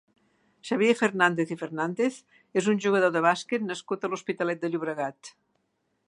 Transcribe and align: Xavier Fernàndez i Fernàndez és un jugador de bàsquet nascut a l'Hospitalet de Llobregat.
Xavier 0.67 0.93
Fernàndez 1.01 1.51
i 1.55 1.57
Fernàndez 1.59 2.17
és 2.61 2.69
un 2.73 2.81
jugador 2.85 3.13
de 3.17 3.21
bàsquet 3.25 3.67
nascut 3.67 4.07
a 4.07 4.11
l'Hospitalet 4.13 4.63
de 4.65 4.71
Llobregat. 4.73 5.31